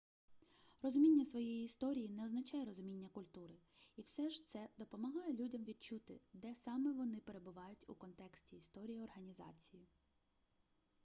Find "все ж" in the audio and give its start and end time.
4.01-4.45